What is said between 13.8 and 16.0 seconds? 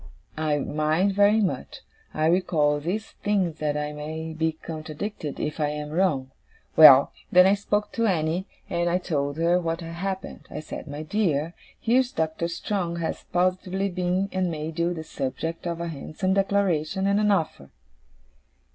been and made you the subject of a